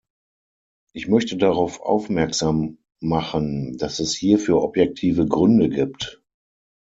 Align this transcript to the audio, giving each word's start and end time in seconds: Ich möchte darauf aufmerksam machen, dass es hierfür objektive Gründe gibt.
Ich 0.95 1.07
möchte 1.07 1.37
darauf 1.37 1.79
aufmerksam 1.79 2.79
machen, 3.03 3.77
dass 3.77 3.99
es 3.99 4.15
hierfür 4.15 4.63
objektive 4.63 5.27
Gründe 5.27 5.69
gibt. 5.69 6.23